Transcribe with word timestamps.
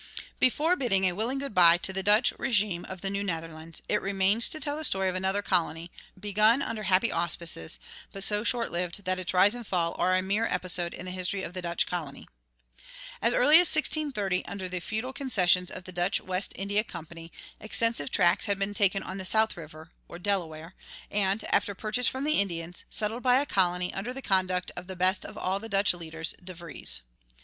Before 0.39 0.75
bidding 0.75 1.03
a 1.03 1.11
willing 1.13 1.37
good 1.37 1.53
bye 1.53 1.77
to 1.77 1.93
the 1.93 2.01
Dutch 2.01 2.33
régime 2.39 2.85
of 2.89 3.01
the 3.01 3.11
New 3.11 3.23
Netherlands, 3.23 3.83
it 3.87 4.01
remains 4.01 4.49
to 4.49 4.59
tell 4.59 4.75
the 4.75 4.83
story 4.83 5.07
of 5.09 5.13
another 5.13 5.43
colony, 5.43 5.91
begun 6.19 6.63
under 6.63 6.81
happy 6.81 7.11
auspices, 7.11 7.77
but 8.11 8.23
so 8.23 8.43
short 8.43 8.71
lived 8.71 9.05
that 9.05 9.19
its 9.19 9.31
rise 9.31 9.53
and 9.53 9.67
fall 9.67 9.93
are 9.99 10.15
a 10.15 10.23
mere 10.23 10.47
episode 10.47 10.95
in 10.95 11.05
the 11.05 11.11
history 11.11 11.43
of 11.43 11.53
the 11.53 11.61
Dutch 11.61 11.85
colony. 11.85 12.27
As 13.21 13.31
early 13.31 13.57
as 13.57 13.69
1630, 13.69 14.43
under 14.47 14.67
the 14.67 14.79
feudal 14.79 15.13
concessions 15.13 15.69
of 15.69 15.83
the 15.83 15.91
Dutch 15.91 16.19
West 16.19 16.51
India 16.55 16.83
Company, 16.83 17.31
extensive 17.59 18.09
tracts 18.09 18.47
had 18.47 18.57
been 18.57 18.73
taken 18.73 19.03
on 19.03 19.19
the 19.19 19.23
South 19.23 19.55
River, 19.55 19.91
or 20.07 20.17
Delaware, 20.17 20.73
and, 21.11 21.43
after 21.53 21.75
purchase 21.75 22.07
from 22.07 22.23
the 22.23 22.41
Indians, 22.41 22.85
settled 22.89 23.21
by 23.21 23.39
a 23.39 23.45
colony 23.45 23.93
under 23.93 24.15
the 24.15 24.23
conduct 24.23 24.71
of 24.75 24.87
the 24.87 24.95
best 24.95 25.23
of 25.25 25.37
all 25.37 25.59
the 25.59 25.69
Dutch 25.69 25.93
leaders, 25.93 26.33
De 26.43 26.55
Vries. 26.55 27.01